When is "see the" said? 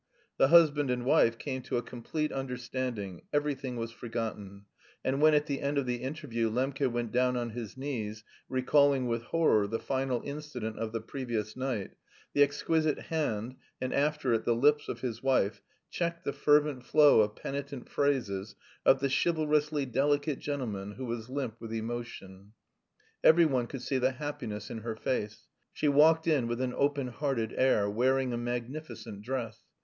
23.83-24.13